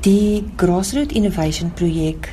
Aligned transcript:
Die 0.00 0.46
Grassroot 0.56 1.12
Innovation 1.12 1.74
projek 1.76 2.30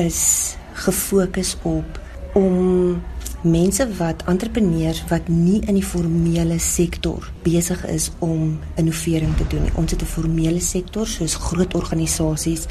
is 0.00 0.54
gefokus 0.72 1.56
op 1.62 2.00
om 2.32 3.02
mense 3.44 3.84
wat 3.98 4.22
entrepreneurs 4.24 5.02
wat 5.10 5.28
nie 5.28 5.58
in 5.66 5.76
die 5.76 5.84
formele 5.84 6.56
sektor 6.56 7.28
besig 7.44 7.84
is 7.92 8.08
om 8.24 8.56
innovering 8.80 9.36
te 9.36 9.44
doen. 9.52 9.68
Ons 9.76 9.92
het 9.92 10.00
'n 10.02 10.12
formele 10.14 10.60
sektor 10.60 11.06
soos 11.06 11.34
groot 11.34 11.74
organisasies 11.74 12.64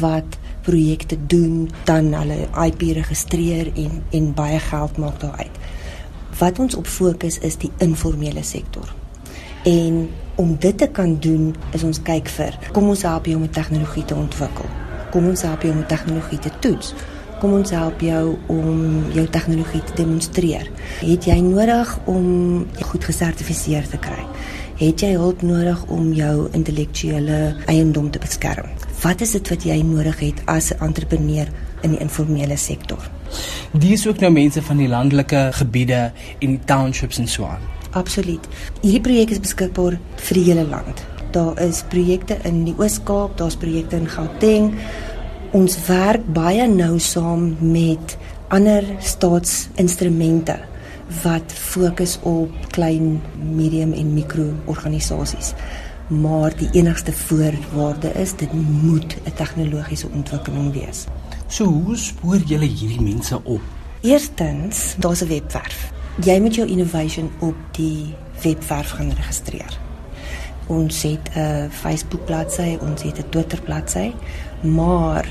wat 0.00 0.36
projekte 0.62 1.16
doen, 1.26 1.70
dan 1.84 2.12
hulle 2.12 2.48
IP 2.66 2.80
registreer 2.80 3.72
en 3.74 4.04
en 4.10 4.34
baie 4.34 4.58
geld 4.58 4.96
maak 4.96 5.20
daaruit. 5.20 5.56
Wat 6.38 6.58
ons 6.58 6.74
op 6.74 6.86
fokus 6.86 7.38
is 7.38 7.56
die 7.56 7.70
informele 7.78 8.42
sektor. 8.42 8.94
En 9.64 10.08
om 10.38 10.56
dit 10.58 10.78
te 10.78 10.86
kan 10.86 11.18
doen, 11.20 11.54
is 11.74 11.82
ons 11.82 12.02
kyk 12.02 12.28
vir 12.38 12.58
kom 12.72 12.88
ons 12.88 13.02
help 13.02 13.26
jou 13.26 13.36
om 13.36 13.42
'n 13.42 13.50
tegnologie 13.50 14.04
te 14.04 14.14
ontwikkel. 14.14 14.66
Kom 15.10 15.28
ons 15.28 15.42
help 15.42 15.62
jou 15.62 15.72
om 15.72 15.80
'n 15.80 15.86
tegnologie 15.86 16.38
te 16.38 16.50
toets 16.60 16.94
kom 17.38 17.54
ons 17.54 17.70
help 17.70 18.00
jou 18.02 18.36
om 18.50 18.78
jou 19.14 19.24
tegnologie 19.30 19.82
te 19.86 19.94
demonstreer. 20.00 20.66
Het 21.00 21.28
jy 21.30 21.38
nodig 21.44 21.92
om 22.10 22.66
goed 22.90 23.06
gesertifiseer 23.06 23.86
te 23.90 24.00
kry? 24.02 24.24
Het 24.78 25.02
jy 25.02 25.12
hulp 25.18 25.42
nodig 25.42 25.80
om 25.90 26.12
jou 26.14 26.48
intellektuele 26.54 27.54
eiendom 27.70 28.10
te 28.14 28.22
beskerm? 28.22 28.70
Wat 29.02 29.22
is 29.22 29.36
dit 29.36 29.50
wat 29.54 29.66
jy 29.66 29.78
nodig 29.86 30.18
het 30.20 30.42
as 30.46 30.72
'n 30.72 30.84
entrepreneur 30.84 31.48
in 31.82 31.90
die 31.90 32.00
informele 32.00 32.56
sektor? 32.56 33.10
Dis 33.72 34.06
ook 34.06 34.20
nou 34.20 34.32
mense 34.32 34.62
van 34.62 34.76
die 34.76 34.88
landelike 34.88 35.48
gebiede 35.52 36.12
en 36.38 36.50
die 36.50 36.60
townships 36.64 37.18
en 37.18 37.28
so 37.28 37.44
aan. 37.44 37.77
Absoluut. 37.90 38.48
Hierdie 38.82 39.00
projek 39.00 39.30
is 39.30 39.40
beskikbaar 39.40 39.98
vir 40.16 40.34
die 40.34 40.44
hele 40.44 40.64
land. 40.64 41.06
Daar 41.32 41.60
is 41.60 41.84
projekte 41.88 42.38
in 42.44 42.64
die 42.64 42.74
Oos-Kaap, 42.78 43.36
daar's 43.36 43.56
projekte 43.56 43.96
in 43.96 44.08
Gauteng, 44.08 44.74
Ons 45.56 45.78
werk 45.86 46.26
baie 46.36 46.66
nou 46.68 46.98
saam 47.00 47.54
met 47.64 48.18
ander 48.52 48.84
staatsinstrumente 49.00 50.58
wat 51.22 51.54
fokus 51.56 52.18
op 52.28 52.52
klein, 52.74 53.22
medium 53.56 53.94
en 53.96 54.10
mikro 54.12 54.50
organisasies. 54.68 55.54
Maar 56.12 56.52
die 56.56 56.68
enigste 56.76 57.12
voorwaarde 57.16 58.12
is 58.20 58.36
dit 58.36 58.52
moet 58.52 59.16
'n 59.24 59.32
tegnologiese 59.40 60.08
ontwikkeling 60.12 60.72
wees. 60.72 61.06
So 61.48 61.64
hoe 61.64 61.96
spoor 61.96 62.44
julle 62.44 62.68
hierdie 62.68 63.00
mense 63.00 63.40
op? 63.44 63.60
Eerstens, 64.00 64.94
daar's 64.98 65.22
'n 65.22 65.28
webwerf. 65.28 65.92
Jy 66.18 66.40
moet 66.42 66.56
jou 66.58 66.64
innovation 66.66 67.28
op 67.38 67.58
die 67.76 68.14
webwerf 68.42 68.90
gaan 68.98 69.12
registreer. 69.14 69.78
Ons 70.66 71.02
het 71.02 71.30
'n 71.34 71.70
Facebook 71.70 72.24
bladsy, 72.24 72.76
ons 72.80 73.02
het 73.02 73.18
'n 73.18 73.28
Twitter 73.28 73.60
bladsy, 73.62 74.12
maar 74.60 75.28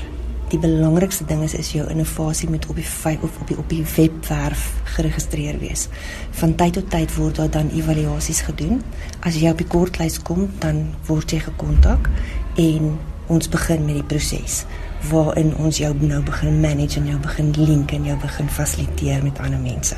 die 0.48 0.58
belangrikste 0.58 1.24
ding 1.24 1.42
is 1.42 1.54
is 1.54 1.72
jou 1.72 1.88
innovasie 1.90 2.48
moet 2.48 2.66
op 2.66 2.76
die 2.76 3.18
of 3.20 3.40
op 3.40 3.46
die 3.46 3.58
op 3.58 3.68
die 3.68 3.84
webwerf 3.96 4.72
geregistreer 4.84 5.58
wees. 5.58 5.88
Van 6.30 6.54
tyd 6.54 6.72
tot 6.72 6.90
tyd 6.90 7.14
word 7.14 7.36
daar 7.36 7.50
dan 7.50 7.70
evaluasies 7.70 8.40
gedoen. 8.40 8.82
As 9.20 9.34
jy 9.34 9.50
op 9.50 9.58
die 9.58 9.66
kortlys 9.66 10.22
kom, 10.22 10.50
dan 10.58 10.94
word 11.06 11.30
jy 11.30 11.38
gekontak 11.38 12.08
en 12.54 12.98
ons 13.26 13.48
begin 13.48 13.84
met 13.84 13.94
die 13.94 14.08
proses 14.16 14.64
waarin 15.10 15.52
ons 15.56 15.78
jou 15.78 15.94
nou 16.00 16.22
begin 16.22 16.60
manage 16.60 16.98
en 16.98 17.06
jou 17.06 17.18
begin 17.22 17.52
link 17.56 17.92
en 17.92 18.04
jou 18.04 18.16
begin 18.18 18.48
fasiliteer 18.48 19.22
met 19.22 19.38
ander 19.38 19.60
mense 19.60 19.96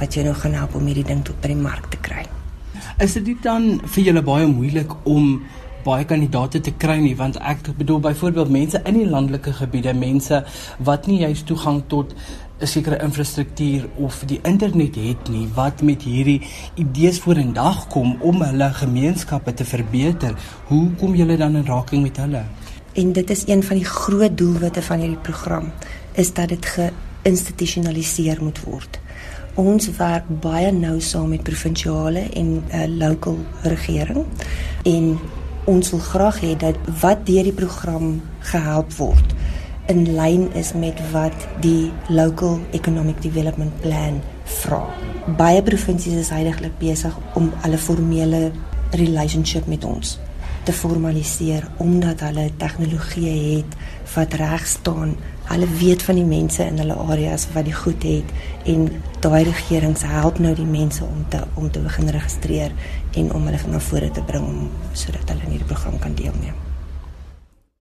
wat 0.00 0.14
jou 0.14 0.24
nou 0.24 0.34
gaan 0.34 0.56
help 0.58 0.74
om 0.74 0.86
hierdie 0.86 1.06
ding 1.06 1.22
tot 1.24 1.38
by 1.40 1.52
die 1.52 1.60
mark 1.60 1.90
te 1.90 2.00
kry. 2.00 2.26
Is 3.02 3.16
dit 3.16 3.42
dan 3.44 3.76
vir 3.84 4.04
julle 4.08 4.22
baie 4.24 4.46
moeilik 4.48 4.92
om 5.04 5.42
baie 5.86 6.04
kandidate 6.08 6.60
te 6.60 6.72
kry 6.72 6.96
nie? 7.02 7.14
Want 7.16 7.38
ek 7.38 7.70
bedoel 7.78 8.00
byvoorbeeld 8.08 8.50
mense 8.50 8.80
in 8.84 8.98
die 8.98 9.06
landelike 9.08 9.52
gebiede 9.60 9.94
mense 9.94 10.42
wat 10.88 11.06
nie 11.06 11.20
juist 11.22 11.46
toegang 11.46 11.82
tot 11.92 12.14
'n 12.60 12.66
sekere 12.66 13.02
infrastruktuur 13.04 13.88
of 14.00 14.22
die 14.26 14.40
internet 14.42 14.94
het 14.96 15.28
nie 15.28 15.48
wat 15.54 15.82
met 15.82 16.02
hierdie 16.02 16.40
idees 16.74 17.18
vorendag 17.20 17.86
kom 17.92 18.16
om 18.20 18.42
hulle 18.42 18.70
gemeenskappe 18.72 19.54
te 19.54 19.64
verbeter. 19.64 20.34
Hoe 20.66 20.90
kom 20.96 21.14
julle 21.14 21.36
dan 21.36 21.56
in 21.56 21.66
raking 21.66 22.02
met 22.02 22.16
hulle? 22.16 22.44
En 22.92 23.12
dit 23.12 23.30
is 23.30 23.42
een 23.46 23.62
van 23.62 23.76
die 23.76 23.84
groot 23.84 24.38
doelwitte 24.38 24.82
van 24.82 24.98
hierdie 24.98 25.20
program 25.20 25.72
is 26.12 26.32
dat 26.32 26.48
dit 26.48 26.66
geïnstitusionaliseer 27.26 28.42
moet 28.42 28.62
word 28.64 29.00
ons 29.58 29.88
werk 29.98 30.26
baie 30.44 30.70
nou 30.72 31.00
saam 31.00 31.32
met 31.32 31.42
provinsiale 31.42 32.26
en 32.38 32.50
uh, 32.60 32.84
local 33.00 33.38
regering 33.64 34.26
en 34.86 35.16
ons 35.66 35.90
wil 35.90 36.02
graag 36.12 36.40
hê 36.44 36.52
dat 36.60 36.76
wat 37.02 37.24
deur 37.26 37.48
die 37.48 37.56
program 37.56 38.20
gehelp 38.52 38.92
word 39.00 39.34
in 39.90 40.04
lyn 40.18 40.46
is 40.58 40.72
met 40.74 41.00
wat 41.12 41.46
die 41.62 41.90
local 42.10 42.58
economic 42.74 43.20
development 43.22 43.74
plan 43.82 44.20
vra. 44.60 44.82
Baie 45.38 45.62
provinsies 45.62 46.18
is 46.26 46.30
heidaglik 46.34 46.74
besig 46.78 47.14
om 47.38 47.52
hulle 47.64 47.78
formele 47.78 48.40
relationship 48.98 49.66
met 49.70 49.86
ons 49.86 50.16
te 50.66 50.74
formaliseer 50.74 51.68
omdat 51.82 52.24
hulle 52.26 52.48
tegnologie 52.58 53.30
het 53.30 53.76
wat 54.14 54.34
reg 54.40 54.66
staan. 54.66 55.14
Hulle 55.46 55.66
weet 55.78 56.02
van 56.02 56.18
die 56.18 56.26
mense 56.26 56.64
in 56.66 56.78
hulle 56.82 56.94
areas 57.06 57.46
wat 57.54 57.68
die 57.68 57.74
goed 57.74 58.02
het 58.02 58.32
en 58.66 58.88
daai 59.24 59.44
regerings 59.46 60.02
help 60.02 60.38
nou 60.42 60.54
die 60.58 60.68
mense 60.68 61.04
om 61.04 61.26
te 61.30 61.44
om 61.54 61.70
te 61.70 61.82
begin 61.84 62.10
registreer 62.18 62.74
en 63.14 63.32
om 63.32 63.46
hulle 63.46 63.60
na 63.70 63.82
vore 63.90 64.10
te 64.10 64.24
bring 64.26 64.48
sodat 64.92 65.30
hulle 65.30 65.46
in 65.46 65.56
hierdie 65.56 65.74
program 65.74 65.98
kan 66.02 66.18
deelneem. 66.18 66.75